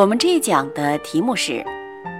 [0.00, 1.62] 我们这一讲的题目是：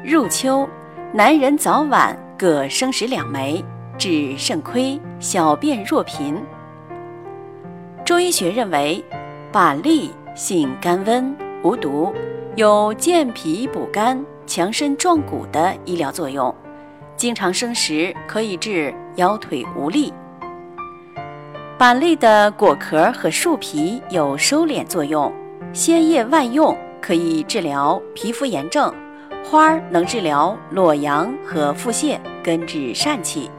[0.04, 0.68] 入秋，
[1.14, 3.64] 男人早晚各生食两枚，
[3.96, 6.36] 治肾亏、小便若频。
[8.04, 9.02] 中医学认为，
[9.50, 12.12] 板栗性甘温，无毒，
[12.54, 16.54] 有健脾补肝、强身壮骨的医疗作用。
[17.16, 20.12] 经常生食可以治腰腿无力。
[21.78, 25.32] 板栗的果壳和树皮有收敛作用，
[25.72, 26.76] 鲜叶外用。
[27.00, 28.92] 可以治疗皮肤炎症，
[29.44, 33.50] 花儿能治疗裸阳和腹泻，根治疝气。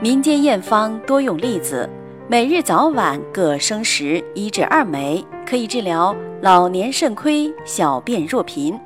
[0.00, 1.88] 民间验方多用栗子，
[2.26, 8.78] 每日早晚各生食一至二枚，可以治疗老年肾亏、小便若频。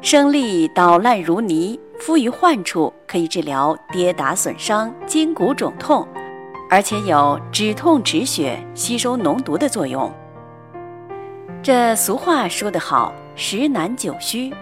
[0.00, 6.06] 生栗捣烂如泥，敷于患处，可以治疗跌打损伤、筋骨肿痛，
[6.70, 10.12] 而且有止痛止血、吸收脓毒的作用。
[11.64, 14.52] 这俗话说得好，十男九虚。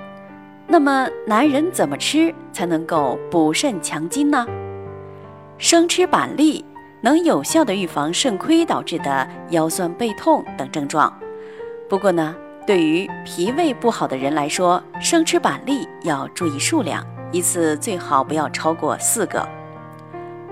[0.68, 4.46] 那么，男人怎么吃才能够补肾强筋呢？
[5.58, 6.64] 生吃板栗
[7.00, 11.12] 能有效的预防肾亏导致的腰酸背痛等症状。
[11.88, 19.44] 不过呢，对于脾胃不好的人来说，生吃板栗要注意数量，一次最好不要超过四个。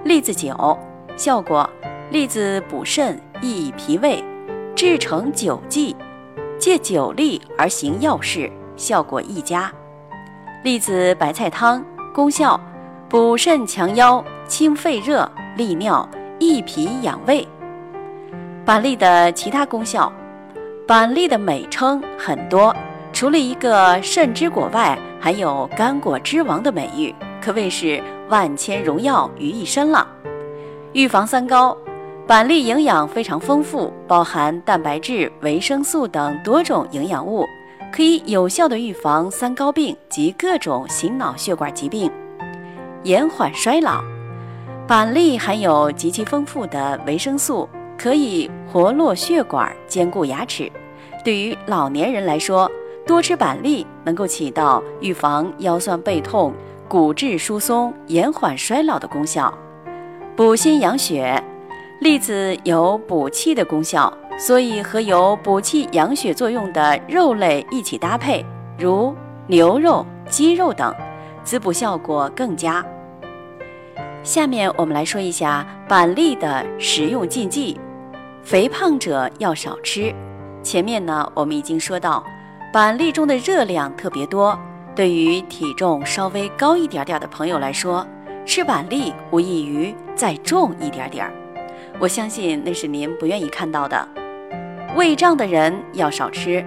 [0.02, 0.76] 栗子酒
[1.16, 1.70] 效果：
[2.10, 4.24] 栗子补肾益脾胃，
[4.74, 5.94] 制成酒剂。
[6.70, 9.72] 借酒力而行药事，效果亦佳。
[10.62, 11.84] 栗子白菜汤
[12.14, 12.60] 功效：
[13.08, 16.08] 补肾强腰、清肺热、利尿、
[16.38, 17.44] 益脾养胃。
[18.64, 20.12] 板栗的其他功效，
[20.86, 22.72] 板栗的美称很多，
[23.12, 27.12] 除了一个肾之果外，还有干果之王的美誉，
[27.42, 30.06] 可谓是万千荣耀于一身了。
[30.92, 31.76] 预防三高。
[32.30, 37.44] 板栗营养非常丰富，包含蛋白质、维生素等多种营养物，
[37.92, 42.08] 可以有效的预防三高病及各种心脑血管疾病，
[43.02, 44.00] 延缓衰老。
[44.86, 50.70] 板栗含有极其丰富的维生素，可以活络血管、坚固牙齿。
[51.24, 52.70] 对于老年人来说，
[53.04, 56.54] 多吃板栗能够起到预防腰酸背痛、
[56.86, 59.52] 骨质疏松、延缓衰老的功效，
[60.36, 61.42] 补心养血。
[62.00, 68.42] 栗子有补气的功效，所以和有补气养血作用的肉类一起搭配，
[68.78, 69.14] 如
[69.46, 70.94] 牛肉、鸡肉等，
[71.44, 72.82] 滋补效果更佳。
[74.22, 77.78] 下面我们来说一下板栗的食用禁忌：
[78.42, 80.10] 肥胖者要少吃。
[80.62, 82.24] 前面呢，我们已经说到，
[82.72, 84.58] 板栗中的热量特别多，
[84.96, 88.06] 对于体重稍微高一点点的朋友来说，
[88.46, 91.32] 吃板栗无异于再重一点点儿。
[92.00, 94.08] 我相信那是您不愿意看到的。
[94.96, 96.64] 胃胀的人要少吃，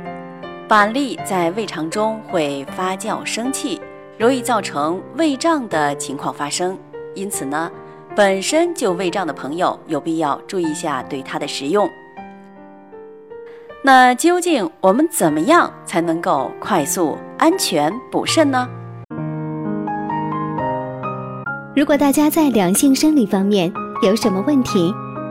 [0.67, 3.81] 板栗在胃肠中会发酵生气，
[4.19, 6.77] 容易造成胃胀的情况发生。
[7.15, 7.71] 因此呢，
[8.15, 11.89] 本身就胃胀的朋友有必要注意一下对它的食用。
[13.83, 18.69] 那究竟我们怎么样才能够快速安全补肾呢？
[21.75, 23.73] 如果大家在良性生理方面
[24.03, 24.93] 有什么问题，